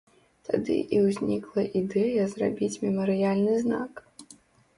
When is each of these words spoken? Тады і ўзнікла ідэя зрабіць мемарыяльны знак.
Тады 0.47 0.77
і 0.99 1.01
ўзнікла 1.07 1.65
ідэя 1.81 2.25
зрабіць 2.33 2.71
мемарыяльны 2.87 3.53
знак. 3.67 3.93